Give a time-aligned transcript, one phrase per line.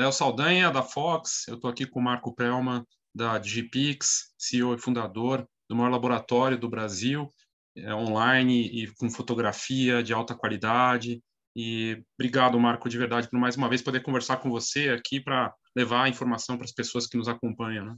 [0.00, 2.82] Léo Saldanha, da Fox, eu estou aqui com o Marco Pelman,
[3.14, 7.28] da Digipix, CEO e fundador do maior laboratório do Brasil,
[7.76, 11.22] é, online e com fotografia de alta qualidade.
[11.54, 15.54] E obrigado, Marco, de verdade, por mais uma vez poder conversar com você aqui para
[15.76, 17.84] levar a informação para as pessoas que nos acompanham.
[17.84, 17.96] Né?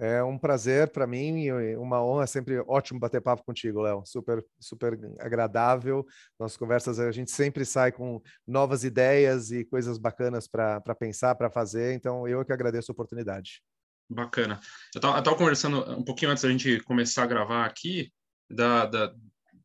[0.00, 4.04] É um prazer para mim e uma honra, sempre ótimo bater papo contigo, Léo.
[4.06, 6.06] Super, super agradável.
[6.38, 11.50] Nossas conversas, a gente sempre sai com novas ideias e coisas bacanas para pensar, para
[11.50, 11.94] fazer.
[11.94, 13.60] Então, eu é que agradeço a oportunidade.
[14.08, 14.60] Bacana.
[14.94, 18.12] Eu estava conversando um pouquinho antes da gente começar a gravar aqui,
[18.48, 19.12] da, da,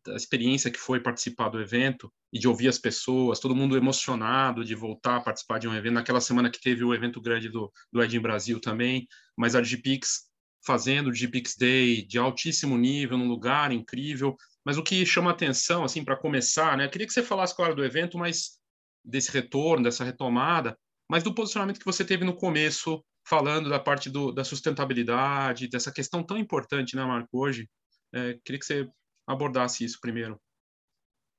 [0.05, 4.63] da experiência que foi participar do evento e de ouvir as pessoas, todo mundo emocionado
[4.63, 5.93] de voltar a participar de um evento.
[5.93, 9.61] Naquela semana que teve o evento grande do, do Ed em Brasil também, mas a
[9.61, 10.31] Digipix
[10.65, 14.35] fazendo o Digipix Day de altíssimo nível, num lugar incrível.
[14.65, 16.85] Mas o que chama atenção, assim, para começar, né?
[16.85, 18.57] Eu queria que você falasse, claro, do evento, mas
[19.03, 20.77] desse retorno, dessa retomada,
[21.09, 25.91] mas do posicionamento que você teve no começo, falando da parte do, da sustentabilidade, dessa
[25.91, 27.69] questão tão importante, né, Marco, hoje.
[28.13, 28.89] É, queria que você
[29.27, 30.39] abordasse isso primeiro.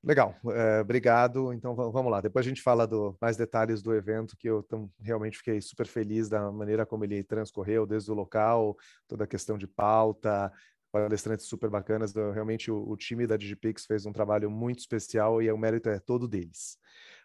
[0.05, 1.51] Legal, é, obrigado.
[1.51, 2.21] Então vamos lá.
[2.21, 5.87] Depois a gente fala do mais detalhes do evento, que eu tam, realmente fiquei super
[5.87, 8.77] feliz da maneira como ele transcorreu, desde o local,
[9.07, 10.53] toda a questão de pauta,
[10.91, 12.13] palestrantes super bacanas.
[12.13, 15.99] Realmente o, o time da Digipix fez um trabalho muito especial e o mérito é
[15.99, 16.77] todo deles.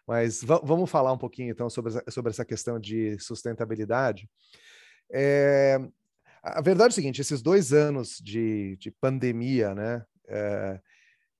[0.07, 4.27] Mas vamos falar um pouquinho então sobre, sobre essa questão de sustentabilidade.
[5.13, 5.79] É,
[6.43, 10.03] a verdade é o seguinte: esses dois anos de, de pandemia, né?
[10.31, 10.79] É,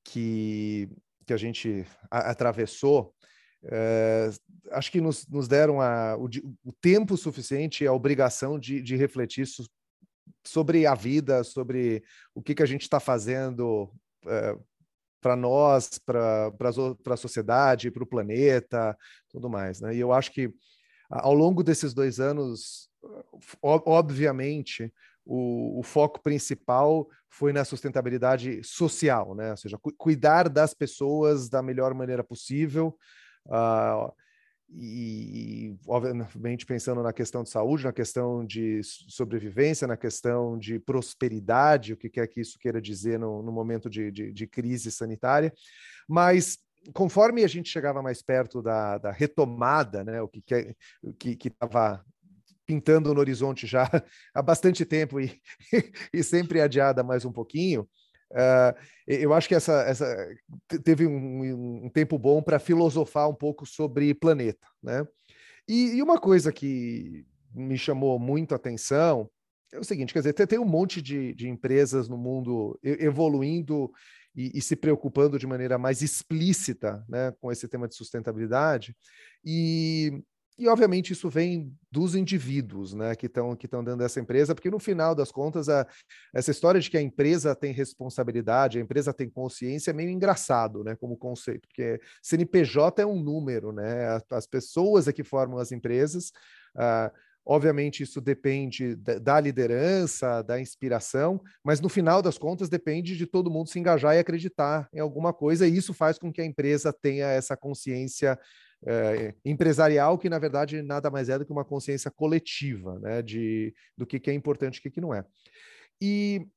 [0.03, 0.89] que,
[1.25, 3.13] que a gente a, atravessou,
[3.63, 4.29] é,
[4.71, 6.25] acho que nos, nos deram a, o,
[6.63, 9.63] o, tempo suficiente e a obrigação de, de refletir so,
[10.45, 12.03] sobre a vida, sobre
[12.33, 13.91] o que, que a gente está fazendo
[14.25, 14.55] é,
[15.21, 16.51] para nós, para
[17.05, 18.97] a sociedade, para o planeta,
[19.29, 19.79] tudo mais.
[19.79, 19.95] Né?
[19.95, 20.51] E eu acho que
[21.09, 22.89] ao longo desses dois anos,
[23.61, 24.91] obviamente,
[25.25, 29.51] o, o, foco principal foi na sustentabilidade social, né?
[29.51, 32.97] Ou seja, cu cuidar das pessoas da melhor maneira possível.
[33.45, 34.11] Uh,
[34.73, 41.93] e, obviamente, pensando na questão de saúde, na questão de sobrevivência, na questão de prosperidade,
[41.93, 45.53] o que quer que isso queira dizer no, no momento de, de, de, crise sanitária.
[46.07, 46.57] Mas,
[46.93, 50.75] conforme a gente chegava mais perto da, da retomada, né, o que
[51.47, 52.03] estava
[52.71, 53.83] pintando no horizonte já
[54.33, 55.41] há bastante tempo e,
[56.13, 57.81] e sempre adiada mais um pouquinho.
[58.31, 58.73] Uh,
[59.05, 60.05] eu acho que essa, essa
[60.85, 65.05] teve um, um tempo bom para filosofar um pouco sobre planeta, né?
[65.67, 69.29] E, e, uma coisa que me chamou muito a atenção
[69.73, 73.91] é o seguinte, quer dizer, tem, tem um monte de, de empresas no mundo evoluindo
[74.33, 78.95] e, e, se preocupando de maneira mais explícita, né, com esse tema de sustentabilidade.
[79.43, 80.23] E
[80.61, 84.79] e, obviamente, isso vem dos indivíduos né, que estão que dentro dessa empresa, porque, no
[84.79, 85.87] final das contas, a,
[86.33, 90.83] essa história de que a empresa tem responsabilidade, a empresa tem consciência, é meio engraçado
[90.83, 95.71] né, como conceito, porque CNPJ é um número, né, as pessoas é que formam as
[95.71, 96.31] empresas.
[96.75, 97.11] Uh,
[97.43, 103.49] Obviamente, isso depende da liderança, da inspiração, mas no final das contas depende de todo
[103.49, 106.93] mundo se engajar e acreditar em alguma coisa, e isso faz com que a empresa
[106.93, 108.37] tenha essa consciência
[108.85, 113.73] é, empresarial, que na verdade nada mais é do que uma consciência coletiva, né, de,
[113.97, 115.23] do que, que é importante e o que, não é.
[116.01, 116.47] E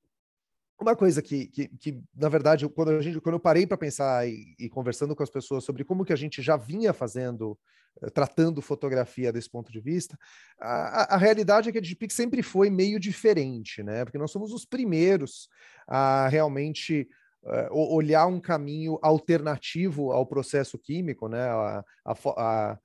[0.81, 4.27] uma coisa que, que, que, na verdade, quando, a gente, quando eu parei para pensar
[4.29, 7.59] e, e, conversando com as pessoas sobre como que a gente já vinha fazendo,
[8.03, 10.19] eh, tratando fotografia desse ponto de vista,
[10.59, 14.05] a, a realidade é que a Digipix sempre foi meio diferente, né?
[14.05, 15.49] Porque nós somos os primeiros
[15.87, 17.09] a realmente
[17.71, 21.43] olhar um caminho alternativo ao processo químico, né?
[21.43, 22.79] A, a, a,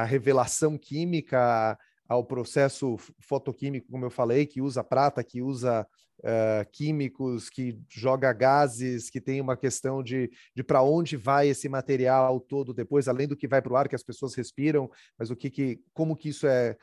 [0.00, 5.86] a revelação química, ao processo fotoquímico, como eu falei, que usa prata, que usa
[6.20, 11.68] uh, químicos, que joga gases, que tem uma questão de, de para onde vai esse
[11.68, 15.30] material todo depois, além do que vai para o ar, que as pessoas respiram, mas
[15.30, 16.76] o que, que como que isso é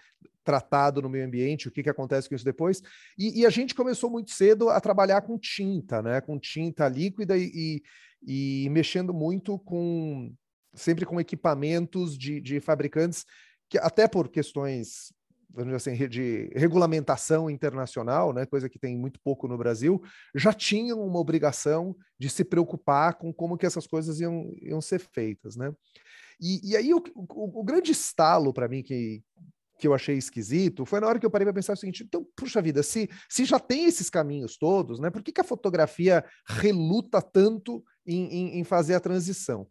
[0.44, 2.82] tratado no meio ambiente, o que, que acontece com isso depois.
[3.18, 6.22] E, e, a gente começou muito cedo a trabalhar com tinta, né?
[6.22, 7.82] Com tinta líquida e,
[8.26, 10.34] e, e mexendo muito com
[10.74, 13.26] sempre com equipamentos de, de fabricantes
[13.70, 15.14] que até por questões
[15.54, 20.02] vamos dizer assim, de regulamentação internacional, né, coisa que tem muito pouco no Brasil,
[20.34, 25.00] já tinham uma obrigação de se preocupar com como que essas coisas iam, iam ser
[25.00, 25.72] feitas, né?
[26.42, 29.22] E, e aí o, o, o grande estalo para mim que,
[29.84, 32.26] que eu achei esquisito foi na hora que eu parei para pensar o seguinte: então,
[32.38, 36.24] puxa vida, se, se já tem esses caminhos todos, né, por que, que a fotografia
[36.48, 39.68] reluta tanto em, em, em fazer a transição?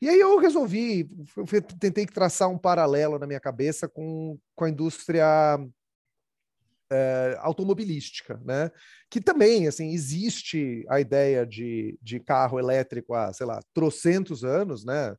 [0.00, 4.70] E aí eu resolvi, eu tentei traçar um paralelo na minha cabeça com, com a
[4.70, 5.58] indústria
[6.88, 8.70] é, automobilística, né?
[9.10, 14.84] Que também, assim, existe a ideia de, de carro elétrico há, sei lá, trocentos anos,
[14.84, 15.16] né?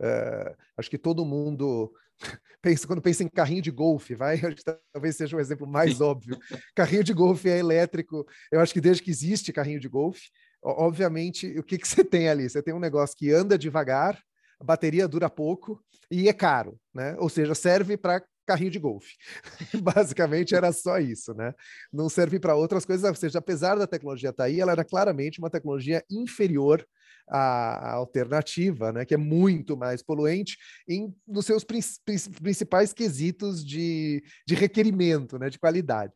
[0.00, 1.92] É, acho que todo mundo
[2.62, 4.40] pensa, quando pensa em carrinho de golfe, vai,
[4.92, 6.38] talvez seja o um exemplo mais óbvio.
[6.74, 10.30] Carrinho de golfe é elétrico, eu acho que desde que existe carrinho de golfe,
[10.62, 12.48] obviamente, o que, que você tem ali?
[12.48, 14.20] Você tem um negócio que anda devagar,
[14.60, 17.16] a bateria dura pouco e é caro, né?
[17.18, 19.14] Ou seja, serve para carrinho de golfe.
[19.82, 21.52] Basicamente era só isso, né?
[21.92, 24.84] Não serve para outras coisas, ou seja, apesar da tecnologia estar tá aí, ela era
[24.84, 26.86] claramente uma tecnologia inferior
[27.28, 29.04] à, alternativa, né?
[29.04, 30.56] Que é muito mais poluente
[30.88, 35.48] em, nos seus principais quesitos de, de requerimento, né?
[35.48, 36.12] De qualidade.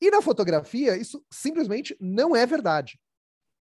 [0.00, 2.98] E na fotografia, isso simplesmente não é verdade.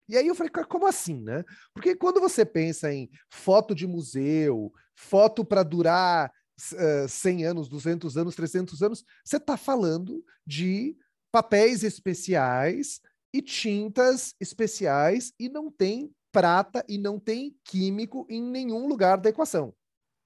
[0.08, 1.44] E aí eu falei, como assim, né?
[1.74, 6.32] Porque quando você pensa em foto de museu, foto para durar
[6.72, 10.96] uh, 100 anos, 200 anos, 300 anos, você está falando de
[11.30, 13.00] papéis especiais
[13.34, 19.30] e tintas especiais e não tem prata e não tem químico em nenhum lugar da
[19.30, 19.74] equação,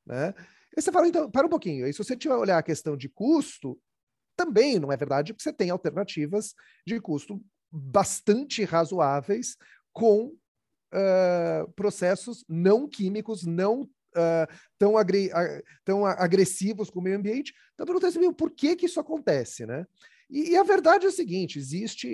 [0.06, 0.34] né?
[0.76, 3.08] E você fala, então, para um pouquinho, e se você tiver olhar a questão de
[3.08, 3.78] custo,
[4.36, 6.54] também não é verdade, porque você tem alternativas
[6.86, 9.56] de custo bastante razoáveis
[9.92, 14.46] com uh, processos não químicos, não uh,
[14.78, 17.54] tão, agre uh, tão agressivos com o meio ambiente.
[17.74, 19.86] Então, pergunta assim, por que, que isso acontece, né?
[20.30, 22.08] E, e, a verdade é a seguinte: existe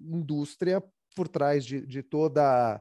[0.00, 0.82] indústria
[1.14, 2.80] por trás de, de toda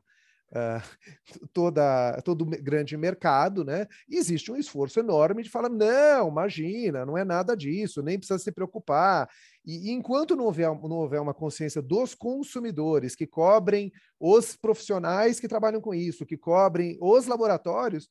[0.52, 3.88] uh, toda, todo grande mercado, né?
[4.10, 8.52] Existe um esforço enorme de falar: não, imagina, não é nada disso, nem precisa se
[8.52, 9.30] preocupar.
[9.66, 15.40] E, e enquanto não houver, não houver uma consciência dos consumidores que cobrem os profissionais
[15.40, 18.10] que trabalham com isso, que cobrem os laboratórios,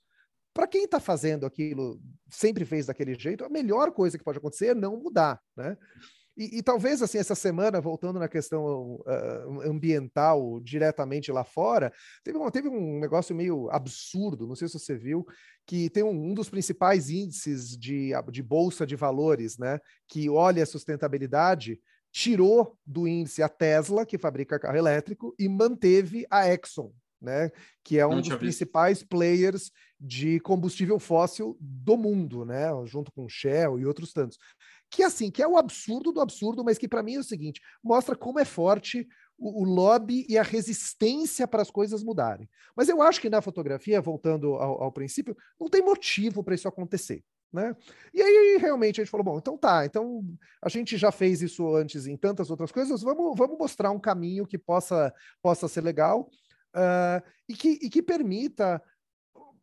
[0.55, 2.01] para quem está fazendo aquilo,
[2.31, 5.77] sempre fez daquele jeito, a melhor coisa que pode acontecer é não mudar, né?
[6.37, 11.93] E, e, talvez assim essa semana, voltando na questão uh, ambiental diretamente lá fora,
[12.25, 15.25] teve um, teve um negócio meio absurdo, não sei se você viu,
[15.65, 19.79] que tem um, um dos principais índices de, de bolsa de valores, né,
[20.09, 26.27] que olha a sustentabilidade, tirou do índice a Tesla, que fabrica carro elétrico, e manteve
[26.29, 27.51] a Exxon, né,
[27.85, 29.71] que é um dos principais players
[30.01, 34.37] de combustível fóssil do mundo, né, junto com Shell e outros tantos
[34.91, 37.61] que assim, que é o absurdo do absurdo, mas que para mim é o seguinte,
[37.83, 39.07] mostra como é forte
[39.39, 42.49] o, o lobby e a resistência para as coisas mudarem.
[42.77, 46.69] Mas eu acho que na fotografia, voltando ao, ao princípio, não tem motivo para isso
[46.69, 47.25] acontecer.
[47.53, 47.75] Né?
[48.13, 50.25] E aí realmente a gente falou, bom, então tá, então
[50.61, 54.45] a gente já fez isso antes em tantas outras coisas, vamos, vamos mostrar um caminho
[54.45, 56.29] que possa, possa ser legal
[56.75, 58.83] uh, e, que, e que permita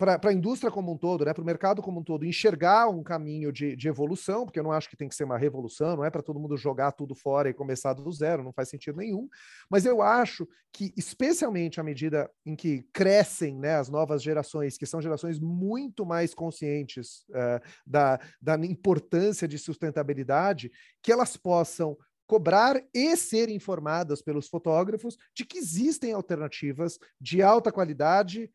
[0.01, 3.03] para a indústria como um todo, né, para o mercado como um todo, enxergar um
[3.03, 6.03] caminho de, de evolução, porque eu não acho que tem que ser uma revolução, não
[6.03, 9.29] é para todo mundo jogar tudo fora e começar do zero, não faz sentido nenhum.
[9.69, 14.87] Mas eu acho que, especialmente à medida em que crescem né, as novas gerações, que
[14.87, 20.71] são gerações muito mais conscientes uh, da, da importância de sustentabilidade,
[21.03, 21.95] que elas possam
[22.25, 28.49] cobrar e ser informadas pelos fotógrafos de que existem alternativas de alta qualidade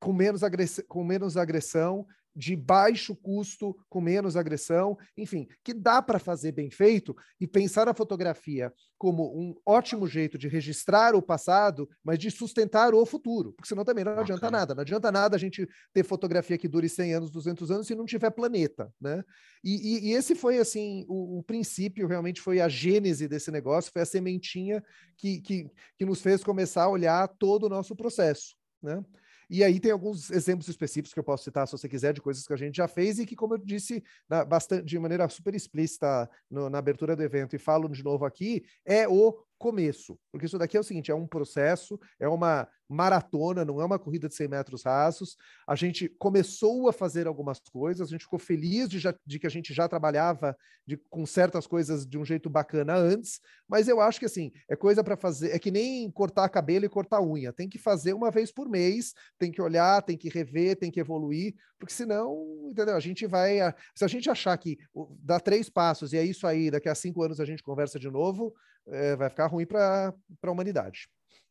[0.00, 2.06] com menos, agress com menos agressão,
[2.38, 7.88] de baixo custo, com menos agressão, enfim, que dá para fazer bem feito e pensar
[7.88, 13.52] a fotografia como um ótimo jeito de registrar o passado, mas de sustentar o futuro,
[13.54, 14.22] porque senão também não okay.
[14.22, 14.72] adianta nada.
[14.72, 18.06] Não adianta nada a gente ter fotografia que dure 100 anos, 200 anos se não
[18.06, 19.24] tiver planeta, né?
[19.64, 23.90] E, e, e esse foi, assim, o, o, princípio, realmente foi a gênese desse negócio,
[23.92, 24.80] foi a sementinha
[25.16, 29.02] que, que, que nos fez começar a olhar todo o nosso processo, né?
[29.50, 32.46] E aí tem alguns exemplos específicos que eu posso citar, se você quiser, de coisas
[32.46, 35.54] que a gente já fez e que, como eu disse na, bastante, de maneira super
[35.54, 40.46] explícita no, na abertura do evento e falo de novo aqui, é o começo, porque
[40.46, 44.28] isso daqui é o seguinte, é um processo, é uma maratona, não é uma corrida
[44.28, 45.36] de 100 metros rasos.
[45.66, 49.46] A gente começou a fazer algumas coisas, a gente ficou feliz de, já, de que
[49.46, 54.00] a gente já trabalhava de, com certas coisas de um jeito bacana antes, mas eu
[54.00, 57.52] acho que assim, é coisa para fazer, é que nem cortar cabelo e cortar unha,
[57.52, 60.98] tem que fazer uma vez por mês, tem que olhar, tem que rever, tem que
[60.98, 62.96] evoluir, porque senão, entendeu?
[62.96, 63.58] A gente vai,
[63.94, 64.78] se a gente achar que
[65.20, 68.10] dá três passos e é isso aí, daqui a cinco anos a gente conversa de
[68.10, 68.54] novo,
[68.86, 71.08] é, vai ficar ruim para a humanidade.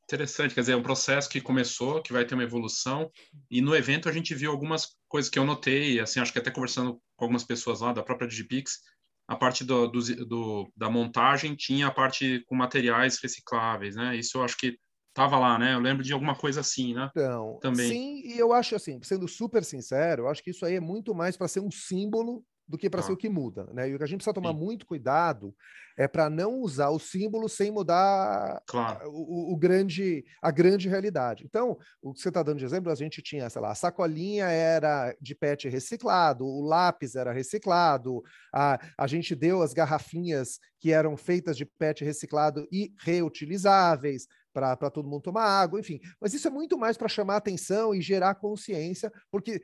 [0.10, 3.12] Interessante, quer dizer, é um processo que começou, que vai ter uma evolução,
[3.52, 6.50] e no evento a gente viu algumas coisas que eu notei, assim, acho que até
[6.50, 8.80] conversando com algumas pessoas lá da própria Digipix,
[9.28, 14.16] a parte do, do, do, da montagem tinha a parte com materiais recicláveis, né?
[14.16, 14.78] Isso eu acho que
[15.14, 15.74] tava lá, né?
[15.74, 17.10] Eu lembro de alguma coisa assim, né?
[17.12, 17.90] Então, Também.
[17.90, 21.14] sim, e eu acho assim, sendo super sincero, eu acho que isso aí é muito
[21.14, 23.03] mais para ser um símbolo do que para ah.
[23.03, 23.89] ser o que muda, né?
[23.89, 24.59] E o que a gente precisa tomar Sim.
[24.59, 25.55] muito cuidado
[25.97, 29.09] é para não usar o símbolo sem mudar claro.
[29.09, 31.43] o, o, grande, a grande realidade.
[31.43, 34.45] Então, o que você está dando de exemplo, a gente tinha, sei lá, a sacolinha
[34.45, 38.21] era de PET reciclado, o lápis era reciclado,
[38.53, 44.89] a, a gente deu as garrafinhas que eram feitas de PET reciclado e reutilizáveis para
[44.89, 46.00] todo mundo tomar água, enfim.
[46.19, 49.62] Mas isso é muito mais para chamar atenção e gerar consciência, porque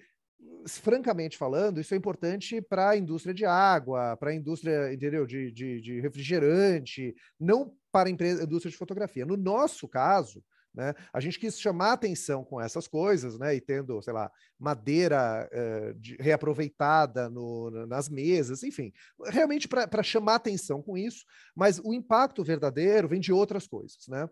[0.68, 5.52] francamente falando, isso é importante para a indústria de água, para a indústria, entendeu, de,
[5.52, 9.26] de, de, refrigerante, não para a indústria de fotografia.
[9.26, 14.02] No nosso caso, né, a gente quis chamar atenção com essas coisas, né, e tendo,
[14.02, 18.92] sei lá, madeira uh, de, reaproveitada no, nas mesas, enfim,
[19.26, 24.28] realmente para chamar atenção com isso, mas o impacto verdadeiro vem de outras coisas, né?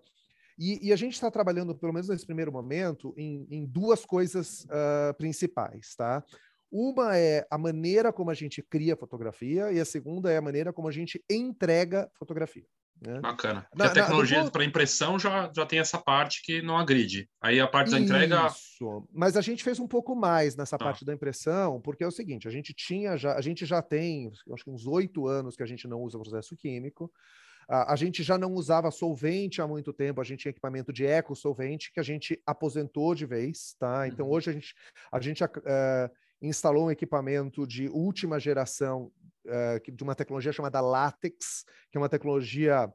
[0.58, 4.66] E, e a gente está trabalhando, pelo menos nesse primeiro momento, em, em duas coisas
[4.66, 6.24] uh, principais, tá?
[6.72, 10.72] Uma é a maneira como a gente cria fotografia e a segunda é a maneira
[10.72, 12.66] como a gente entrega fotografia.
[13.02, 13.20] Né?
[13.20, 13.68] Bacana.
[13.76, 17.28] Na, a tecnologia para impressão já, já tem essa parte que não agride.
[17.42, 18.46] Aí a parte da entrega.
[18.48, 19.08] Isso.
[19.12, 20.86] Mas a gente fez um pouco mais nessa tá.
[20.86, 24.32] parte da impressão, porque é o seguinte: a gente tinha já, a gente já tem,
[24.54, 27.12] acho que uns oito anos que a gente não usa processo químico.
[27.68, 31.06] A, a gente já não usava solvente há muito tempo, a gente tinha equipamento de
[31.06, 34.08] eco solvente que a gente aposentou de vez, tá?
[34.08, 34.34] Então uhum.
[34.34, 34.76] hoje a gente,
[35.12, 35.50] a gente uh,
[36.42, 39.12] instalou um equipamento de última geração
[39.46, 42.92] uh, de uma tecnologia chamada Latex, que é uma tecnologia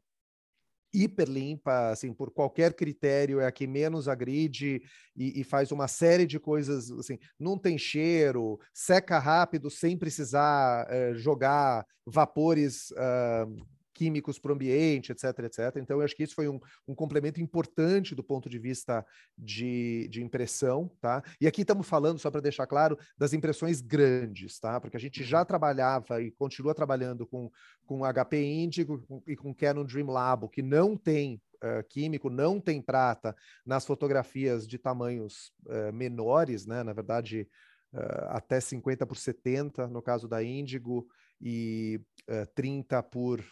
[0.93, 4.83] hiper limpa, assim, por qualquer critério, é a que menos agride
[5.15, 10.87] e, e, faz uma série de coisas, assim, não tem cheiro, seca rápido sem precisar
[10.87, 15.77] uh, jogar vapores uh, químicos para o ambiente, etc, etc.
[15.77, 19.05] Então, eu acho que isso foi um, um complemento importante do ponto de vista
[19.37, 21.23] de, de impressão, tá?
[21.41, 24.79] E aqui estamos falando, só para deixar claro, das impressões grandes, tá?
[24.79, 25.47] Porque a gente já uhum.
[25.47, 27.51] trabalhava e continua trabalhando com,
[27.87, 32.83] com HP Indigo e com Canon Dream Labo, que não tem Uh, químico, não tem
[32.83, 33.35] prata
[33.65, 36.83] nas fotografias de tamanhos uh, menores, né?
[36.83, 37.49] Na verdade,
[37.95, 41.09] uh, até 50 por 70 no caso da Índigo
[41.41, 41.99] e
[42.55, 43.43] 30 por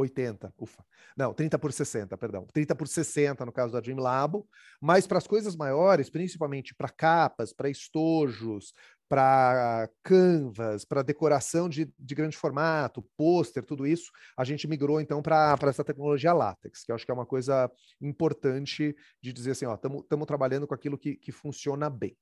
[0.00, 0.84] 80, ufa.
[1.16, 2.46] Não, 30 por 60, perdão.
[2.52, 4.48] 30 por 60 no caso da Dream Labo,
[4.80, 8.72] mas para as coisas maiores, principalmente para capas, para estojos,
[9.08, 15.22] para canvas, para decoração de, de grande formato, pôster, tudo isso, a gente migrou então
[15.22, 19.66] para essa tecnologia látex, que eu acho que é uma coisa importante de dizer assim,
[19.66, 22.16] ó, estamos trabalhando com aquilo que, que funciona bem.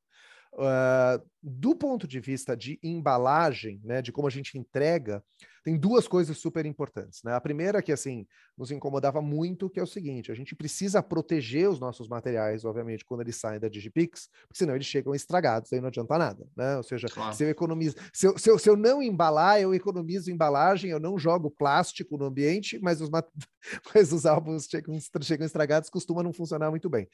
[0.57, 5.23] Uh, do ponto de vista de embalagem, né, de como a gente entrega,
[5.63, 7.23] tem duas coisas super importantes.
[7.25, 7.35] Né?
[7.35, 11.69] A primeira que assim nos incomodava muito, que é o seguinte: a gente precisa proteger
[11.69, 15.81] os nossos materiais, obviamente, quando eles saem da Digipix, porque senão eles chegam estragados, aí
[15.81, 16.47] não adianta nada.
[16.57, 16.77] Né?
[16.77, 17.35] Ou seja, claro.
[17.35, 21.01] se eu economizo, se eu, se, eu, se eu não embalar, eu economizo embalagem, eu
[21.01, 23.11] não jogo plástico no ambiente, mas os,
[23.93, 27.09] mas os álbuns chegam, chegam estragados, costuma não funcionar muito bem.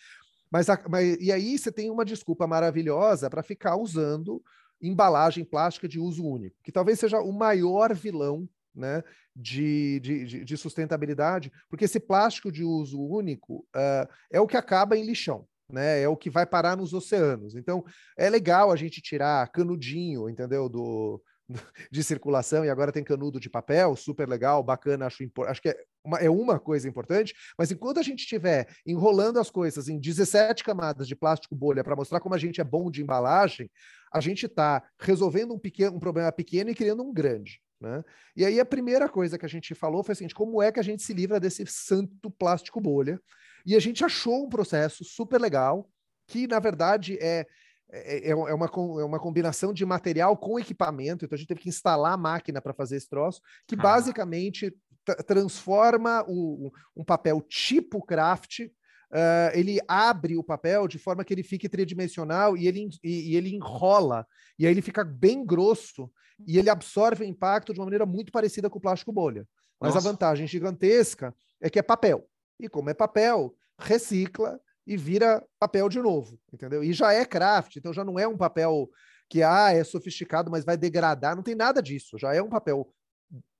[0.52, 4.42] Mas, mas, e aí você tem uma desculpa maravilhosa para ficar usando
[4.82, 9.02] embalagem plástica de uso único, que talvez seja o maior vilão né,
[9.34, 14.96] de, de, de sustentabilidade, porque esse plástico de uso único uh, é o que acaba
[14.96, 15.46] em lixão.
[15.70, 17.54] Né, é o que vai parar nos oceanos.
[17.54, 17.82] Então,
[18.14, 20.68] é legal a gente tirar canudinho, entendeu?
[20.68, 21.22] Do,
[21.90, 25.76] de circulação e agora tem canudo de papel, super legal, bacana, acho, acho que é
[26.04, 30.64] uma, é uma coisa importante, mas enquanto a gente estiver enrolando as coisas em 17
[30.64, 33.70] camadas de plástico bolha para mostrar como a gente é bom de embalagem,
[34.12, 37.60] a gente está resolvendo um, pequeno, um problema pequeno e criando um grande.
[37.80, 38.04] Né?
[38.36, 40.84] E aí a primeira coisa que a gente falou foi assim, como é que a
[40.84, 43.20] gente se livra desse santo plástico bolha?
[43.66, 45.88] E a gente achou um processo super legal,
[46.26, 47.46] que na verdade é
[47.92, 51.60] é, é, é, uma, é uma combinação de material com equipamento, então a gente teve
[51.60, 53.82] que instalar a máquina para fazer esse troço, que ah.
[53.82, 54.74] basicamente
[55.26, 61.42] transforma o, um papel tipo craft, uh, ele abre o papel de forma que ele
[61.42, 64.26] fique tridimensional e ele, e, e ele enrola,
[64.58, 66.10] e aí ele fica bem grosso,
[66.46, 69.46] e ele absorve o impacto de uma maneira muito parecida com o plástico bolha.
[69.78, 70.08] Mas Nossa.
[70.08, 72.26] a vantagem gigantesca é que é papel.
[72.58, 76.82] E como é papel, recicla, e vira papel de novo, entendeu?
[76.82, 78.88] E já é craft, então já não é um papel
[79.28, 82.92] que ah, é sofisticado, mas vai degradar, não tem nada disso, já é um papel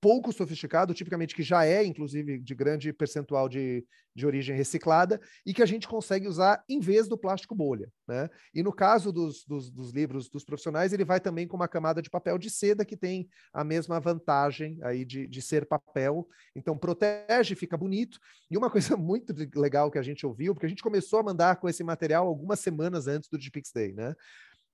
[0.00, 5.54] pouco sofisticado, tipicamente que já é, inclusive, de grande percentual de, de origem reciclada, e
[5.54, 7.88] que a gente consegue usar em vez do plástico bolha.
[8.08, 8.28] Né?
[8.52, 12.02] E no caso dos, dos, dos, livros dos profissionais, ele vai também com uma camada
[12.02, 16.28] de papel de seda que tem a mesma vantagem aí de, de ser papel.
[16.56, 18.18] Então, protege, fica bonito.
[18.50, 21.56] E uma coisa muito legal que a gente ouviu, porque a gente começou a mandar
[21.56, 24.16] com esse material algumas semanas antes do Digipix Day, né?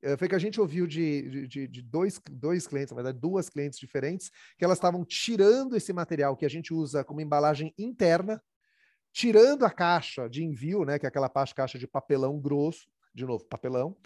[0.02, 3.48] Eh, foi que a gente ouviu de, de, de, dois, dois clientes, na verdade, duas
[3.48, 8.42] clientes diferentes, que elas estavam tirando esse material que a gente usa como embalagem interna,
[9.12, 13.44] tirando a caixa de envio, né, que é aquela caixa de papelão grosso, de novo,
[13.44, 13.96] papelão,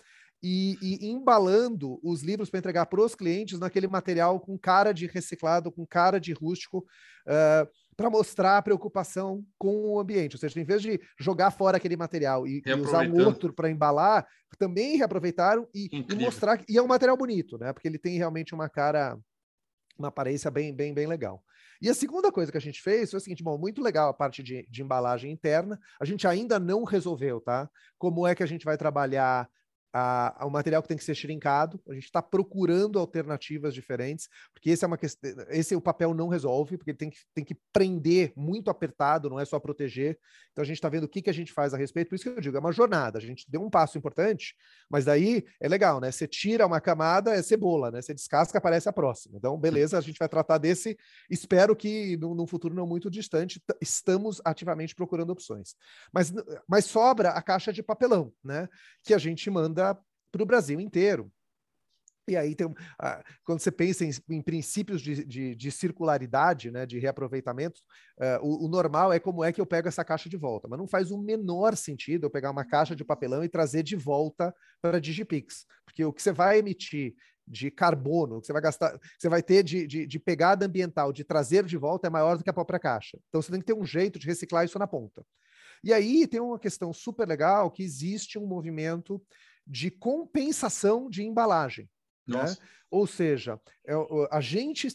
[0.43, 5.07] e, e embalando os livros para entregar para os clientes naquele material com cara de
[5.07, 6.79] reciclado, com cara de rústico,
[7.27, 10.37] uh, para mostrar a preocupação com o ambiente.
[10.37, 13.71] Ou seja, em vez de jogar fora aquele material e, e usar um outro para
[13.71, 14.27] embalar,
[14.59, 17.73] também reaproveitaram e, e, mostrar que e é um material bonito, né?
[17.73, 19.19] Porque ele tem realmente uma cara,
[19.99, 21.43] uma aparência bem, bem, bem legal.
[21.81, 24.15] E a segunda coisa que a gente fez foi o seguinte: bom, muito legal a
[24.15, 25.79] parte de, de embalagem interna.
[26.01, 27.69] A gente ainda não resolveu, tá?
[27.99, 29.49] Como é que a gente vai trabalhar
[29.93, 31.81] a, o material que tem que ser shrinkado.
[31.89, 36.29] A gente está procurando alternativas diferentes, porque esse é uma questão, esse o papel não
[36.29, 40.19] resolve, porque tem que, tem que prender muito apertado, não é só proteger.
[40.53, 42.09] Então a gente está vendo o que, que a gente faz a respeito.
[42.09, 43.19] Por isso que eu digo, é uma jornada.
[43.19, 44.55] A gente deu um passo importante,
[44.89, 46.11] mas daí é legal, né?
[46.11, 48.01] Você tira uma camada, é cebola, né?
[48.01, 49.37] Você descasca, aparece a próxima.
[49.37, 50.97] Então, beleza, a gente vai tratar desse.
[51.31, 55.75] Espero que no, futuro não muito distante, estamos ativamente procurando opções.
[56.13, 56.33] Mas,
[56.69, 58.69] mas sobra a caixa de papelão, né?
[59.03, 59.82] Que a gente manda
[60.33, 61.31] para o Brasil inteiro.
[62.29, 62.73] E aí tem
[63.45, 67.81] quando você pensa em, em princípios de, de, de, circularidade, né, de reaproveitamento,
[68.21, 70.79] uh, o, o, normal é como é que eu pego essa caixa de volta, mas
[70.79, 74.55] não faz o menor sentido eu pegar uma caixa de papelão e trazer de volta
[74.81, 77.13] para Digipix, porque o que você vai emitir
[77.47, 81.25] de carbono, que você vai gastar, você vai ter de, de, de pegada ambiental, de
[81.25, 83.19] trazer de volta é maior do que a própria caixa.
[83.29, 85.25] Então você tem que ter um jeito de reciclar isso na ponta.
[85.85, 89.21] E aí tem uma questão super legal que existe um movimento
[89.67, 91.89] de compensação de embalagem.
[92.27, 92.57] Né?
[92.91, 93.95] Ou seja, é
[94.31, 94.89] a gente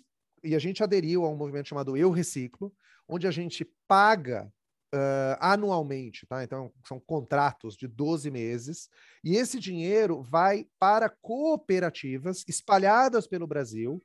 [0.44, 2.74] e a gente aderiu a um movimento chamado Eu Reciclo,
[3.08, 4.52] onde a gente paga
[4.96, 6.46] Uh, anualmente, tá?
[6.46, 8.90] Então, são contratos de 12 meses,
[9.22, 14.01] e esse dinheiro vai para cooperativas espalhadas pelo Brasil,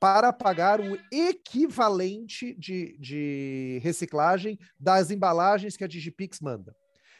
[0.00, 6.74] para pagar o equivalente de, de reciclagem das embalagens que a Digipix manda.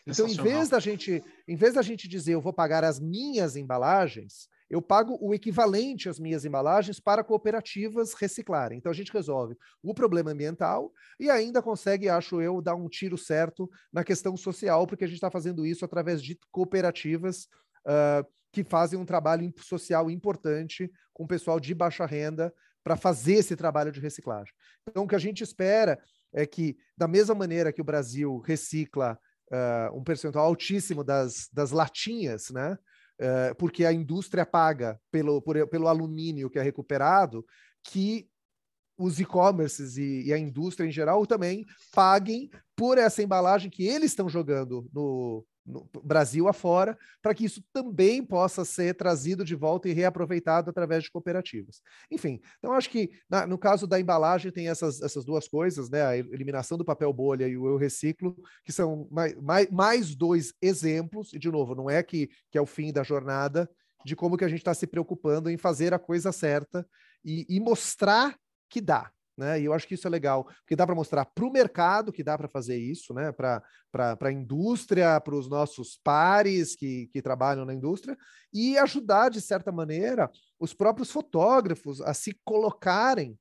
[0.06, 3.56] Então, em vez da gente, em vez da gente dizer eu vou pagar as minhas
[3.56, 8.78] embalagens, eu pago o equivalente às minhas embalagens para cooperativas reciclarem.
[8.78, 13.16] Então a gente resolve o problema ambiental e ainda consegue, acho eu, dar um tiro
[13.16, 17.44] certo na questão social, porque a gente está fazendo isso através de cooperativas
[17.86, 23.34] uh, que fazem um trabalho social importante com o pessoal de baixa renda para fazer
[23.34, 24.52] esse trabalho de reciclagem.
[24.88, 25.98] Então, o que a gente espera
[26.32, 29.18] é que, da mesma maneira que o Brasil recicla
[29.52, 32.78] uh, um percentual altíssimo das, das latinhas, né?
[33.20, 37.44] Uh, porque a indústria paga pelo, por, pelo alumínio que é recuperado,
[37.84, 38.28] que
[38.98, 44.10] os e-commerces e, e, a indústria em geral também paguem por essa embalagem que eles
[44.10, 49.88] estão jogando no, no Brasil afora, para que isso também possa ser trazido de volta
[49.88, 51.80] e reaproveitado através de cooperativas.
[52.10, 56.02] Enfim, então acho que na, no caso da embalagem tem essas, essas duas coisas, né?
[56.02, 60.52] A eliminação do papel bolha e o eu reciclo, que são mais, mais, mais dois
[60.60, 63.68] exemplos, e de novo, não é que, que é o fim da jornada,
[64.04, 66.86] de como que a gente está se preocupando em fazer a coisa certa
[67.24, 68.36] e, e mostrar
[68.68, 69.60] que dá, né?
[69.60, 72.22] E eu acho que isso é legal, porque dá para mostrar para o mercado que
[72.22, 73.32] dá para fazer isso, né?
[73.32, 73.62] para
[74.20, 78.16] a indústria, para os nossos pares que, que trabalham na indústria,
[78.52, 83.38] e ajudar, de certa maneira, os próprios fotógrafos a se colocarem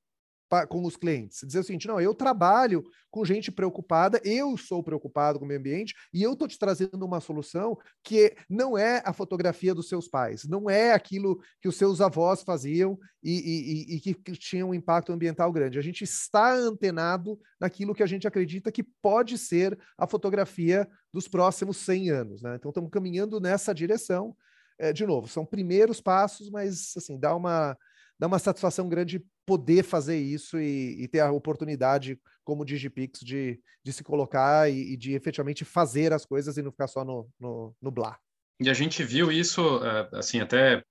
[0.70, 1.42] com os clientes.
[1.46, 5.60] Dizer o seguinte: não, eu trabalho com gente preocupada, eu sou preocupado com o meio
[5.60, 10.08] ambiente e eu estou te trazendo uma solução que não é a fotografia dos seus
[10.08, 14.66] pais, não é aquilo que os seus avós faziam e, e, e, e que tinha
[14.66, 15.78] um impacto ambiental grande.
[15.78, 21.28] A gente está antenado naquilo que a gente acredita que pode ser a fotografia dos
[21.28, 22.42] próximos 100 anos.
[22.42, 22.56] Né?
[22.56, 24.36] Então, estamos caminhando nessa direção.
[24.80, 27.78] É, de novo, são primeiros passos, mas assim, dá uma
[28.20, 33.60] dá uma satisfação grande poder fazer isso e, e ter a oportunidade, como Digipix, de,
[33.84, 37.30] de se colocar e, e, de efetivamente fazer as coisas e não ficar só no,
[37.40, 38.18] no, no blá.
[38.60, 40.84] E a gente viu isso, é, assim, até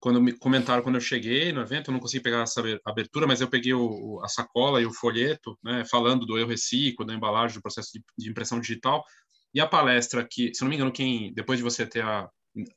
[0.00, 3.40] quando me comentaram quando eu cheguei no evento, eu não consegui pegar essa abertura, mas
[3.40, 7.56] eu peguei o, a sacola e o folheto, né, falando do eu reciclo, da embalagem,
[7.56, 9.04] do processo de, de, impressão digital,
[9.54, 12.28] e a palestra que, se não me engano, quem depois de você ter a,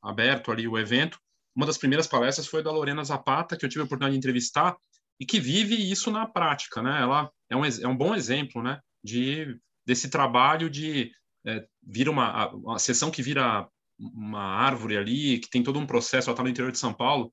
[0.04, 1.18] aberto ali o evento,
[1.56, 4.76] uma das primeiras palestras foi da Lorena Zapata, que eu tive a oportunidade de entrevistar,
[5.20, 7.02] e que vive isso na prática, né?
[7.02, 8.80] Ela é um, é um bom exemplo, né?
[9.04, 11.12] De, desse trabalho de
[11.46, 11.66] é,
[12.10, 16.44] uma, uma sessão que vira uma árvore ali, que tem todo um processo, ela está
[16.44, 17.32] no interior de São Paulo.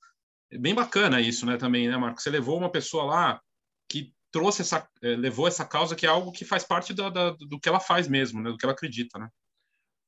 [0.50, 2.20] É bem bacana isso, né, também, né, Marco?
[2.20, 3.40] Você levou uma pessoa lá
[3.88, 7.30] que trouxe essa, é, levou essa causa que é algo que faz parte da, da,
[7.30, 9.28] do que ela faz mesmo, né, do que ela acredita, né?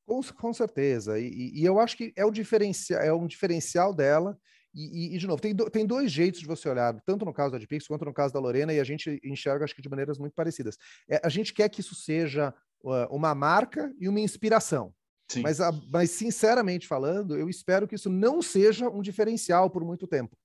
[0.06, 1.18] Com, com certeza.
[1.18, 4.38] E, e, eu acho que é, o diferencial, é um diferencial dela.
[4.74, 7.52] E, e, de novo, tem, do, tem dois jeitos de você olhar, tanto no caso
[7.52, 10.18] da Adpix quanto no caso da Lorena, e a gente enxerga, acho que de maneiras
[10.18, 10.76] muito parecidas.
[11.08, 14.92] É, a gente quer que isso seja uh, uma marca e uma inspiração.
[15.42, 20.06] Mas, a, mas, sinceramente falando, eu espero que isso não seja um diferencial por muito
[20.06, 20.36] tempo.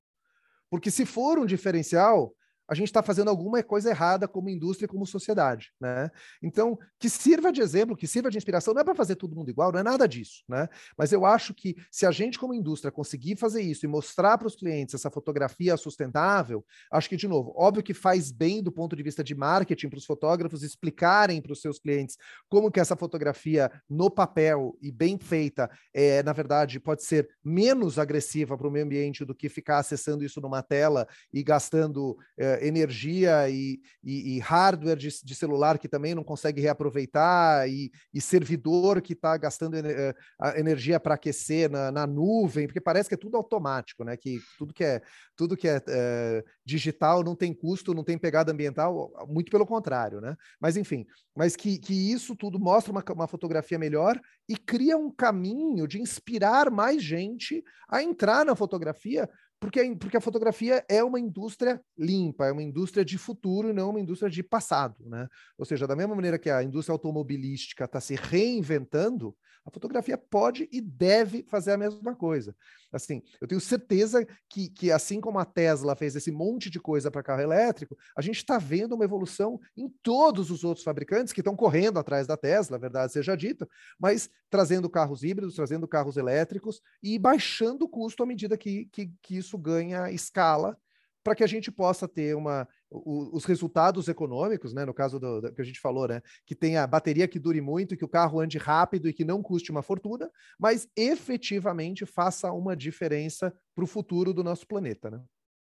[0.69, 2.33] Porque se for um diferencial,
[2.69, 6.11] a gente está fazendo alguma coisa errada como indústria como sociedade, né?
[6.41, 9.49] Então, que sirva de exemplo, que sirva de inspiração, não é para fazer todo mundo
[9.49, 10.69] igual, não é nada disso, né?
[10.95, 14.47] Mas eu acho que se a gente como indústria conseguir fazer isso e mostrar para
[14.47, 18.95] os clientes essa fotografia sustentável, acho que de novo, óbvio que faz bem do ponto
[18.95, 22.95] de vista de marketing para os fotógrafos explicarem para os seus clientes como que essa
[22.95, 28.71] fotografia no papel e bem feita, é, na verdade, pode ser menos agressiva para o
[28.71, 34.35] meio ambiente do que ficar acessando isso numa tela e gastando é, energia e, e,
[34.35, 39.37] e hardware de, de, celular que também não consegue reaproveitar e, e servidor que está
[39.37, 40.15] gastando ener
[40.55, 44.15] energia para aquecer na, na, nuvem, porque parece que é tudo automático, né?
[44.15, 45.01] Que tudo que é
[45.35, 50.19] tudo que é, é digital não tem custo, não tem pegada ambiental, muito pelo contrário,
[50.19, 50.35] né?
[50.59, 55.09] Mas enfim, mas que, que isso tudo mostra uma, uma fotografia melhor e cria um
[55.09, 61.19] caminho de inspirar mais gente a entrar na fotografia porque, porque a fotografia é uma
[61.19, 65.27] indústria limpa, é uma indústria de futuro e não uma indústria de passado, né?
[65.57, 70.67] Ou seja, da mesma maneira que a indústria automobilística está se reinventando, a fotografia pode
[70.71, 72.55] e deve fazer a mesma coisa.
[72.91, 77.11] Assim, eu tenho certeza que, que assim como a Tesla fez esse monte de coisa
[77.11, 81.41] para carro elétrico, a gente está vendo uma evolução em todos os outros fabricantes que
[81.41, 83.67] estão correndo atrás da Tesla, a verdade seja dita,
[83.99, 89.11] mas trazendo carros híbridos, trazendo carros elétricos e baixando o custo à medida que, que,
[89.21, 90.77] que isso ganha escala
[91.23, 95.41] para que a gente possa ter uma, o, os resultados econômicos, né, no caso do,
[95.41, 98.39] do, que a gente falou, né, que tenha bateria que dure muito, que o carro
[98.39, 103.87] ande rápido e que não custe uma fortuna, mas efetivamente faça uma diferença para o
[103.87, 105.09] futuro do nosso planeta.
[105.09, 105.21] Né?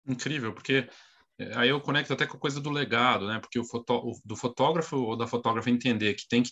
[0.06, 0.88] Incrível, porque
[1.38, 4.12] é, aí eu conecto até com a coisa do legado, né, porque o, fotó, o
[4.24, 6.50] do fotógrafo ou da fotógrafa entender que tem que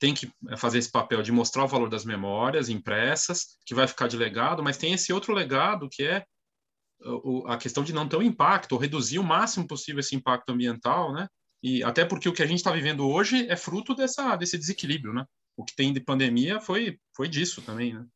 [0.00, 4.08] tem que fazer esse papel de mostrar o valor das memórias impressas, que vai ficar
[4.08, 6.24] de legado, mas tem esse outro legado que é
[7.46, 11.12] a questão de não ter um impacto, ou reduzir o máximo possível esse impacto ambiental,
[11.12, 11.28] né?
[11.62, 15.12] E até porque o que a gente está vivendo hoje é fruto dessa, desse desequilíbrio,
[15.12, 15.24] né?
[15.56, 18.06] O que tem de pandemia foi, foi disso também, né?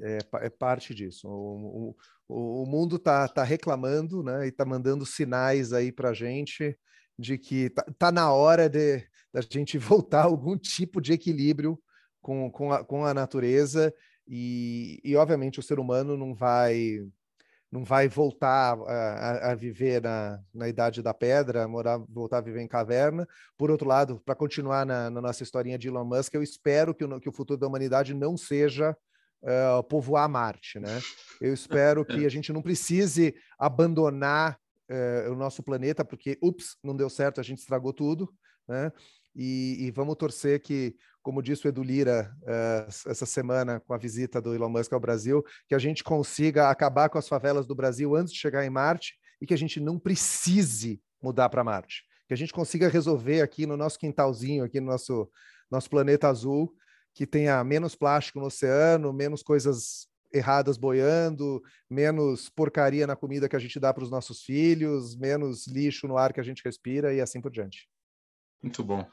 [0.00, 1.28] É, é parte disso.
[1.28, 1.94] O,
[2.28, 4.46] o, o mundo está tá reclamando, né?
[4.46, 6.76] E está mandando sinais aí para a gente
[7.18, 11.80] de que tá, tá na hora de da gente voltar a algum tipo de equilíbrio
[12.20, 13.94] com, com, a, com a natureza
[14.26, 17.00] e, e obviamente o ser humano não vai
[17.70, 22.60] não vai voltar a, a, viver na, na idade da pedra, morar, voltar a viver
[22.60, 23.28] em caverna.
[23.56, 27.04] Por outro lado, para continuar na, na, nossa historinha de Elon Musk, eu espero que
[27.04, 28.96] o, que o futuro da humanidade não seja
[29.42, 31.00] uh, povoar Marte, né?
[31.40, 34.58] Eu espero que a gente não precise abandonar
[34.90, 38.32] uh, o nosso planeta, porque, ups, não deu certo, a gente estragou tudo,
[38.66, 38.90] né?
[39.34, 43.98] E, e, vamos torcer que, como disse o Edu Lira uh, essa semana com a
[43.98, 47.74] visita do Elon Musk ao Brasil, que a gente consiga acabar com as favelas do
[47.74, 52.04] Brasil antes de chegar em Marte e que a gente não precise mudar para Marte.
[52.26, 55.30] Que a gente consiga resolver aqui no nosso quintalzinho, aqui no nosso,
[55.70, 56.74] nosso planeta azul,
[57.14, 63.56] que tenha menos plástico no oceano, menos coisas erradas boiando, menos porcaria na comida que
[63.56, 67.12] a gente dá para os nossos filhos, menos lixo no ar que a gente respira
[67.12, 67.88] e assim por diante.
[68.62, 69.04] Muito bom,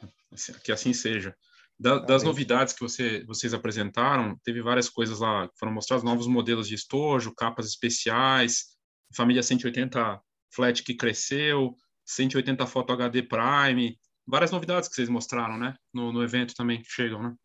[0.64, 1.36] que assim seja.
[1.80, 6.68] Da, das novidades que você, vocês apresentaram, teve várias coisas lá, foram mostrados novos modelos
[6.68, 8.76] de estojo, capas especiais,
[9.16, 10.20] família 180
[10.54, 15.76] flat que cresceu, 180 foto HD Prime, várias novidades que vocês mostraram, né?
[15.94, 17.36] No, no evento também que chegam, né?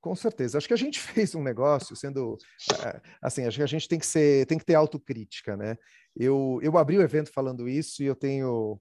[0.00, 0.58] Com certeza.
[0.58, 2.36] Acho que a gente fez um negócio sendo
[2.72, 5.76] eh, assim, acho que a gente tem que ser, tem que ter autocrítica, né?
[6.14, 8.78] Eu, eu abri o evento falando isso e eu tenho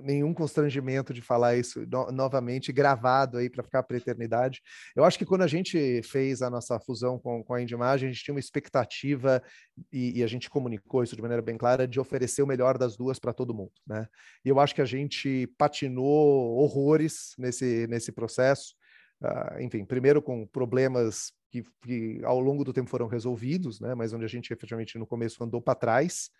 [0.00, 4.62] nenhum constrangimento de falar isso no, novamente, gravado aí para ficar para eternidade.
[4.96, 8.12] Eu acho que quando a gente fez a nossa fusão com, com a Indimagem, a
[8.12, 9.42] gente tinha uma expectativa,
[9.92, 12.96] e, e, a gente comunicou isso de maneira bem clara, de oferecer o melhor das
[12.96, 13.72] duas para todo mundo.
[13.86, 14.06] Né?
[14.44, 18.74] E eu acho que a gente patinou horrores nesse, nesse processo.
[19.20, 23.94] Uh, enfim, primeiro com problemas que, que, ao longo do tempo foram resolvidos, né?
[23.94, 26.30] mas onde a gente efetivamente no começo andou para trás.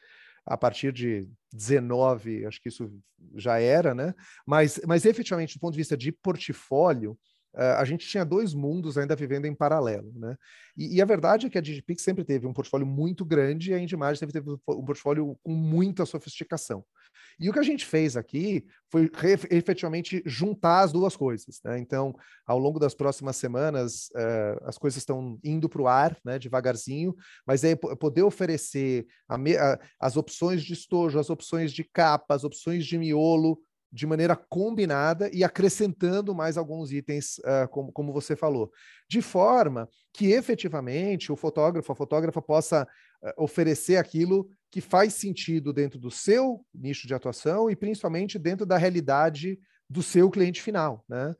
[0.46, 2.90] A partir de 19, acho que isso
[3.36, 4.14] já era, né?
[4.46, 7.18] Mas, mas efetivamente, do ponto de vista de portfólio,
[7.54, 10.36] a gente tinha dois mundos ainda vivendo em paralelo, né?
[10.76, 13.74] E, e a verdade é que a Digipix sempre teve um portfólio muito grande e
[13.74, 16.84] a Indimage sempre teve um portfólio com muita sofisticação.
[17.38, 19.10] E o que a gente fez aqui foi
[19.50, 21.78] efetivamente juntar as duas coisas, né?
[21.78, 22.14] Então,
[22.46, 26.38] ao longo das próximas semanas, uh, as coisas estão indo para o ar, né?
[26.38, 27.14] Devagarzinho,
[27.46, 32.44] mas é poder oferecer a a, as opções de estojo, as opções de capa, as
[32.44, 33.58] opções de miolo
[33.92, 38.72] de maneira combinada e acrescentando mais alguns itens, uh, como, como você falou,
[39.08, 45.72] de forma que efetivamente o fotógrafo, a fotógrafa possa uh, oferecer aquilo que faz sentido
[45.72, 51.04] dentro do seu nicho de atuação e principalmente dentro da realidade do seu cliente final,
[51.06, 51.34] né?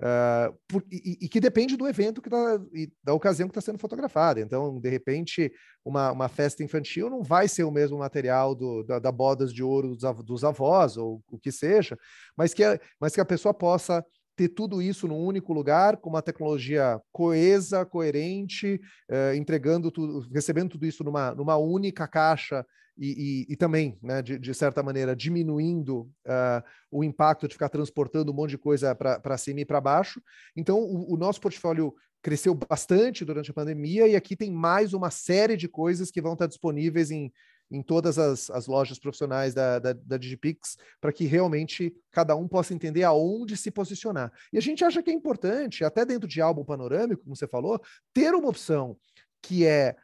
[0.00, 2.58] Uh, por, e, e, que depende do evento que tá,
[3.02, 4.40] da ocasião que está sendo fotografada.
[4.40, 5.52] Então, de repente,
[5.84, 9.62] uma, uma, festa infantil não vai ser o mesmo material do, da, da bodas de
[9.62, 11.96] ouro dos, avós, ou o que seja,
[12.36, 12.62] mas que,
[13.00, 14.04] mas que a pessoa possa
[14.36, 20.70] ter tudo isso num único lugar, com uma tecnologia coesa, coerente, uh, entregando tudo, recebendo
[20.70, 22.66] tudo isso numa, numa única caixa
[22.96, 27.68] e, e, e também, né, de, de, certa maneira, diminuindo uh, o impacto de ficar
[27.68, 30.22] transportando um monte de coisa para cima e para baixo.
[30.56, 35.10] Então, o, o nosso portfólio cresceu bastante durante a pandemia e aqui tem mais uma
[35.10, 37.30] série de coisas que vão estar disponíveis em,
[37.70, 42.46] em todas as, as lojas profissionais da, da, da Digipix para que realmente cada um
[42.46, 44.32] possa entender aonde se posicionar.
[44.52, 47.80] E a gente acha que é importante, até dentro de álbum panorâmico, como você falou,
[48.12, 48.96] ter uma opção
[49.42, 49.96] que é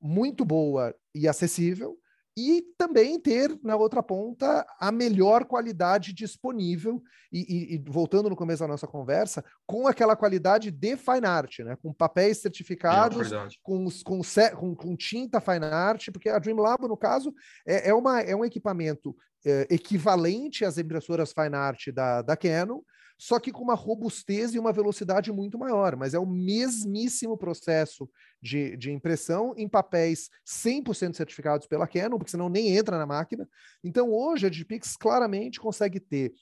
[0.00, 1.98] muito boa e acessível,
[2.36, 8.36] e também ter na outra ponta a melhor qualidade disponível e, e, e, voltando no
[8.36, 11.76] começo da nossa conversa com aquela qualidade de fine art, né?
[11.76, 14.20] Com papéis certificados, é com, com,
[14.56, 17.34] com, com, tinta fine art, porque a Dream Lab no caso
[17.66, 22.80] é, é, uma, é um equipamento é, equivalente às impressoras fine art da, da Canon,
[23.18, 28.08] só que com uma robustez e uma velocidade muito maior, mas é o mesmíssimo processo
[28.42, 33.48] de, de impressão em papéis 100% certificados pela Canon, porque senão nem entra na máquina.
[33.82, 36.32] Então, hoje, a Digipix claramente consegue ter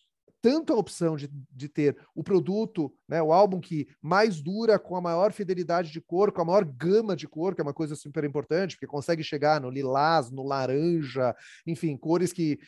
[0.44, 4.94] tanto a opção de, de ter o produto, né, o álbum que mais dura, com
[4.94, 7.96] a maior fidelidade de cor, com a maior gama de cor, que é uma coisa
[7.96, 11.34] super importante, porque consegue chegar no lilás, no laranja,
[11.66, 12.58] enfim, cores que,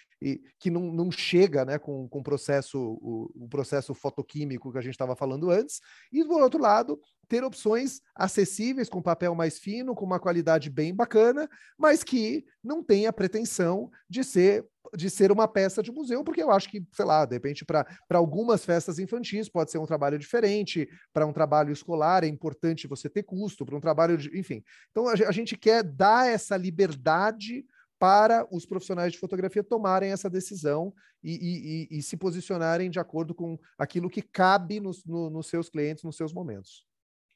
[0.58, 4.94] que não, não chega né, com, com processo, o, o processo fotoquímico que a gente
[4.94, 10.04] estava falando antes, e do outro lado, ter opções acessíveis, com papel mais fino, com
[10.04, 15.82] uma qualidade bem bacana, mas que não tenha pretensão de ser de ser uma peça
[15.82, 19.70] de museu, porque eu acho que, sei lá, de repente, para algumas festas infantis pode
[19.70, 23.80] ser um trabalho diferente, para um trabalho escolar é importante você ter custo, para um
[23.80, 24.36] trabalho de.
[24.38, 24.62] Enfim.
[24.90, 27.64] Então, a, a gente quer dar essa liberdade
[27.98, 33.34] para os profissionais de fotografia tomarem essa decisão e, e, e, se posicionarem de acordo
[33.34, 36.86] com aquilo que cabe nos, no, nos seus clientes, nos seus momentos.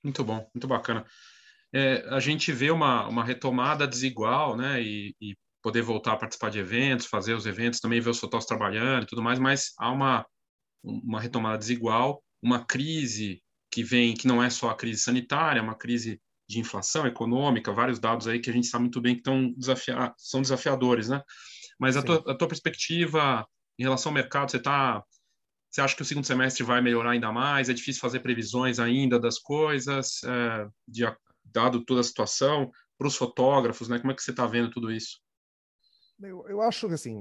[0.03, 1.05] Muito bom, muito bacana.
[1.73, 4.83] É, a gente vê uma, uma retomada desigual, né?
[4.83, 8.47] E, e, poder voltar a participar de eventos, fazer os eventos, também ver os fotógrafos
[8.47, 10.27] trabalhando e tudo mais, mas há uma,
[10.83, 15.63] uma retomada desigual, uma crise que vem, que não é só a crise sanitária, é
[15.63, 19.21] uma crise de inflação econômica, vários dados aí que a gente sabe muito bem que
[19.21, 21.23] estão desafia são desafiadores, né?
[21.79, 23.47] Mas a tua, a tua, perspectiva
[23.79, 25.03] em relação ao mercado, você está
[25.71, 27.69] você acha que o segundo semestre vai melhorar ainda mais?
[27.69, 31.05] É difícil fazer previsões ainda das coisas, é, de,
[31.45, 33.99] dado toda a situação, para os fotógrafos, né?
[33.99, 35.21] Como é que você está vendo tudo isso?
[36.21, 37.17] Eu, eu acho que, assim,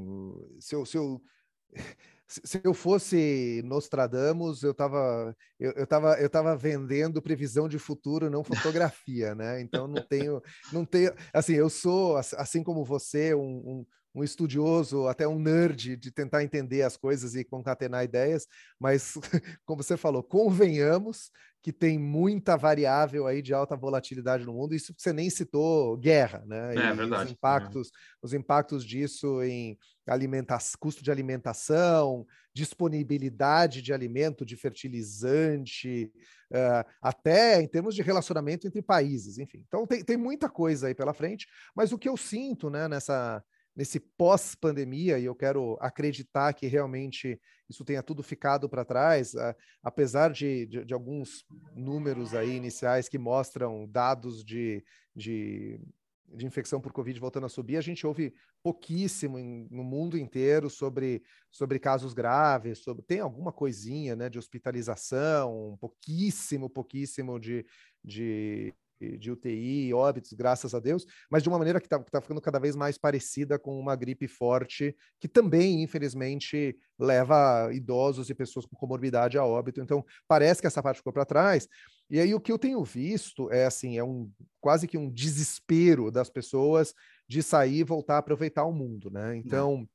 [0.59, 1.21] se eu, se eu,
[2.27, 8.29] se eu fosse Nostradamus, eu estava eu, eu tava, eu tava vendendo previsão de futuro,
[8.29, 9.62] não fotografia, né?
[9.62, 10.41] Então não tenho,
[10.73, 15.95] não tenho, assim, eu sou assim como você um, um, um estudioso, até um nerd
[15.95, 18.48] de tentar entender as coisas e concatenar ideias,
[18.80, 19.13] mas
[19.65, 24.74] como você falou, convenhamos que tem muita variável aí de alta volatilidade no mundo.
[24.74, 26.74] Isso você nem citou guerra, né?
[26.74, 27.26] É, e verdade.
[27.26, 27.91] Os impactos, é.
[28.24, 36.12] os impactos disso em alimentação, custo de alimentação, disponibilidade de alimento, de fertilizante,
[36.52, 39.63] uh, até em termos de relacionamento entre países, enfim.
[39.67, 41.45] Então tem, tem muita coisa aí pela frente,
[41.76, 43.43] mas o que eu sinto, né, nessa
[43.80, 47.39] nesse pós-pandemia, e eu quero acreditar que realmente
[47.70, 49.34] isso tenha tudo ficado para trás,
[49.82, 54.84] apesar de, de, de, alguns números aí iniciais que mostram dados de,
[55.15, 55.80] de,
[56.28, 60.70] de, infecção por Covid voltando a subir, a gente ouve pouquíssimo em, no mundo inteiro
[60.70, 67.65] sobre, sobre casos graves, sobre, tem alguma coisinha né, de hospitalização, pouquíssimo, pouquíssimo de,
[68.04, 68.74] de
[69.17, 72.59] de UTI, óbitos, graças a Deus, mas de uma maneira que está tá ficando cada
[72.59, 78.75] vez mais parecida com uma gripe forte, que também, infelizmente, leva idosos e pessoas com
[78.75, 79.81] comorbidade a óbito.
[79.81, 81.67] Então, parece que essa parte ficou para trás.
[82.09, 86.12] E aí o que eu tenho visto é assim, é um quase que um desespero
[86.12, 86.93] das pessoas
[87.27, 89.38] de sair e voltar a aproveitar o mundo, né?
[89.38, 89.88] Então,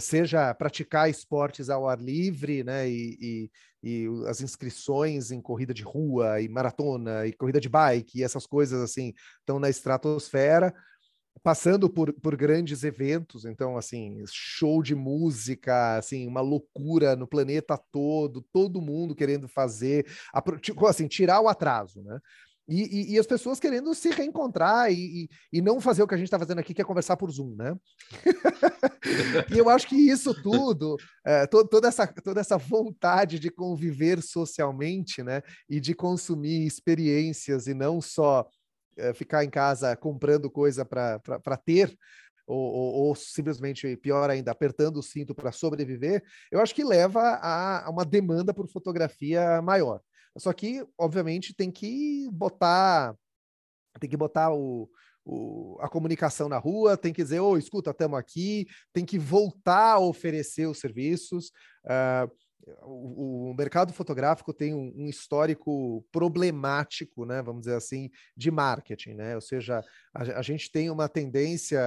[0.00, 2.88] seja praticar esportes ao ar livre, né?
[2.88, 3.50] E, e,
[3.82, 8.46] e, as inscrições em corrida de rua e maratona e corrida de bike e essas
[8.46, 10.74] coisas assim estão na estratosfera,
[11.42, 17.76] passando por, por grandes eventos, então assim, show de música, assim, uma loucura no planeta
[17.90, 20.06] todo, todo mundo querendo fazer,
[20.60, 22.20] tipo, assim, tirar o atraso, né?
[22.68, 26.16] E, e, e, as pessoas querendo se reencontrar e, e, não fazer o que a
[26.16, 27.74] gente está fazendo aqui, que é conversar por Zoom, né?
[29.52, 30.96] e eu acho que isso tudo,
[31.26, 35.42] é, to, toda, essa, toda essa vontade de conviver socialmente, né?
[35.68, 38.48] E de consumir experiências e não só
[38.96, 41.92] é, ficar em casa comprando coisa para ter,
[42.46, 47.20] ou, ou, ou, simplesmente, pior ainda, apertando o cinto para sobreviver, eu acho que leva
[47.20, 50.00] a, a uma demanda por fotografia maior.
[50.38, 53.14] Só que, obviamente, tem que botar
[54.00, 54.88] tem que botar o,
[55.24, 59.18] o, a comunicação na rua, tem que dizer, ô, oh, escuta, estamos aqui, tem que
[59.18, 61.52] voltar a oferecer os serviços.
[61.84, 62.30] Uh,
[62.82, 69.14] o, o, mercado fotográfico tem um, um, histórico problemático, né, vamos dizer assim, de marketing,
[69.14, 69.34] né?
[69.34, 69.82] Ou seja,
[70.14, 71.80] a, a gente tem uma tendência,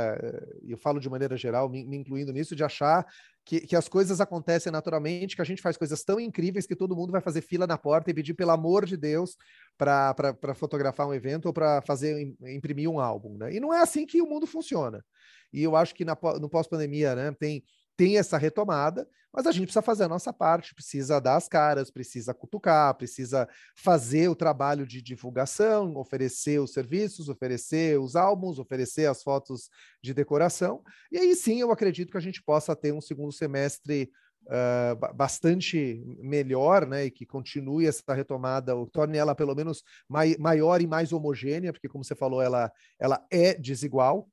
[0.63, 3.05] e eu falo de maneira geral, me, me incluindo nisso, de achar
[3.45, 6.95] que, que, as coisas acontecem naturalmente, que a gente faz coisas tão incríveis que todo
[6.95, 9.37] mundo vai fazer fila na porta e pedir, pelo amor de Deus,
[9.77, 13.53] para fotografar um evento ou para fazer imprimir um álbum, né?
[13.53, 15.05] E não é assim que o mundo funciona.
[15.53, 17.63] E eu acho que na, no pós-pandemia, né, tem
[17.97, 21.91] tem essa retomada, mas a gente precisa fazer a nossa parte, precisa dar as caras,
[21.91, 29.07] precisa cutucar, precisa fazer o trabalho de divulgação, oferecer os serviços, oferecer os álbuns, oferecer
[29.07, 29.69] as fotos
[30.01, 30.81] de decoração.
[31.11, 34.09] E aí sim eu acredito que a gente possa ter um segundo semestre
[34.47, 40.35] Uh, bastante melhor, né, e que continue essa retomada, ou torne ela pelo menos mai,
[40.37, 44.29] maior e mais homogênea, porque como você falou, ela, ela é desigual,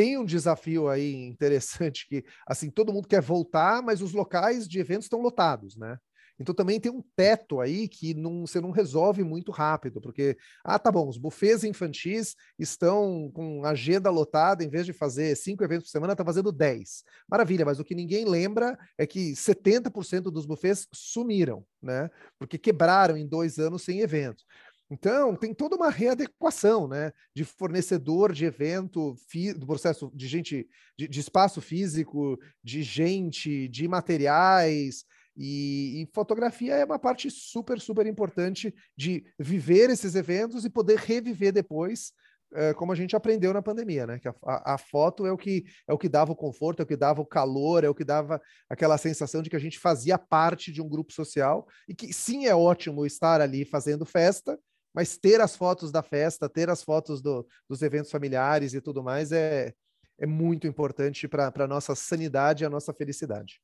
[0.00, 4.78] tem um desafio aí interessante que, assim, todo mundo quer voltar, mas os locais de
[4.78, 5.98] eventos estão lotados, né?
[6.38, 10.78] Então também tem um teto aí que não, você não resolve muito rápido, porque, ah,
[10.78, 15.84] tá bom, os buffets infantis estão com agenda lotada, em vez de fazer cinco eventos
[15.84, 17.04] por semana, está fazendo dez.
[17.28, 22.08] Maravilha, mas o que ninguém lembra é que 70% dos buffets sumiram, né?
[22.38, 24.46] Porque quebraram em dois anos sem eventos.
[24.90, 29.14] Então, tem toda uma readequação né, de fornecedor de evento,
[29.56, 35.04] do processo de gente, de, de, espaço físico, de gente, de materiais.
[35.36, 40.98] E, e, fotografia é uma parte super, super importante de viver esses eventos e poder
[40.98, 42.12] reviver depois,
[42.52, 44.18] é, como a gente aprendeu na pandemia, né?
[44.18, 46.82] Que a, a, a, foto é o que é o que dava o conforto, é
[46.82, 49.78] o que dava o calor, é o que dava aquela sensação de que a gente
[49.78, 54.58] fazia parte de um grupo social e que sim é ótimo estar ali fazendo festa,
[54.94, 59.02] mas ter as fotos da festa, ter as fotos do, dos eventos familiares e tudo
[59.02, 59.72] mais é,
[60.18, 63.60] é muito importante para a nossa sanidade e a nossa felicidade.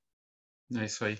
[0.74, 1.18] É isso aí.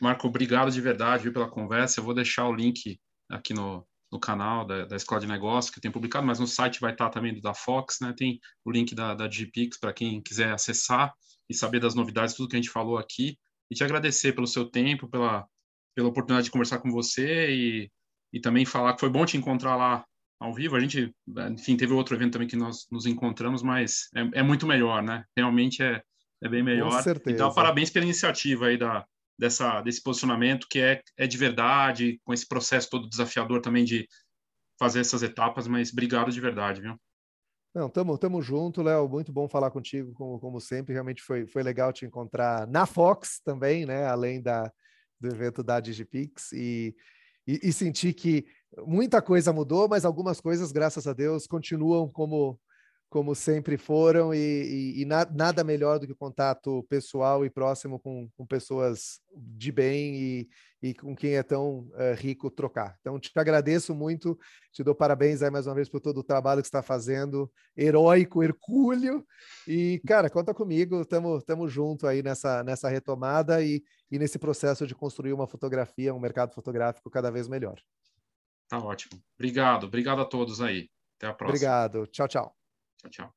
[0.00, 2.00] Marco, obrigado de verdade viu, pela conversa.
[2.00, 5.80] Eu vou deixar o link aqui no, no canal da, da Escola de Negócios que
[5.80, 8.14] tem publicado, mas no site vai estar também do da Fox, né?
[8.16, 11.12] Tem o link da, da Digipix para quem quiser acessar
[11.48, 13.38] e saber das novidades, tudo que a gente falou aqui.
[13.70, 15.46] E te agradecer pelo seu tempo, pela,
[15.94, 17.90] pela oportunidade de conversar com você e
[18.32, 20.04] e também falar que foi bom te encontrar lá
[20.40, 20.76] ao vivo.
[20.76, 21.14] A gente,
[21.52, 25.24] enfim, teve outro evento também que nós nos encontramos, mas é, é muito melhor, né?
[25.36, 26.02] Realmente é,
[26.42, 26.90] é bem melhor.
[26.90, 27.34] Com certeza.
[27.34, 29.04] Então, parabéns pela iniciativa aí da,
[29.38, 34.06] dessa, desse posicionamento que é, é de verdade, com esse processo todo desafiador também de
[34.78, 36.94] fazer essas etapas, mas obrigado de verdade, viu?
[37.74, 39.06] Não, tamo, tamo junto, Léo.
[39.06, 40.94] Muito bom falar contigo, como, como sempre.
[40.94, 44.06] Realmente foi, foi legal te encontrar na Fox também, né?
[44.06, 44.72] Além da,
[45.20, 46.52] do evento da Digipix.
[46.52, 46.96] E
[47.46, 48.44] e, e sentir que
[48.86, 52.58] muita coisa mudou, mas algumas coisas, graças a Deus, continuam como
[53.08, 57.50] como sempre foram, e, e, e na, nada melhor do que o contato pessoal e
[57.50, 60.48] próximo com, com pessoas de bem e,
[60.82, 62.96] e com quem é tão uh, rico trocar.
[63.00, 64.38] Então, te agradeço muito,
[64.72, 68.42] te dou parabéns aí mais uma vez por todo o trabalho que está fazendo, heróico,
[68.42, 69.24] hercúleo,
[69.68, 74.94] e, cara, conta comigo, estamos junto aí nessa, nessa retomada e, e nesse processo de
[74.94, 77.80] construir uma fotografia, um mercado fotográfico cada vez melhor.
[78.68, 79.22] Tá ótimo.
[79.38, 80.88] Obrigado, obrigado a todos aí.
[81.18, 81.56] Até a próxima.
[81.56, 82.06] Obrigado.
[82.08, 82.65] Tchau, tchau.
[82.98, 83.35] Tchau, tchau.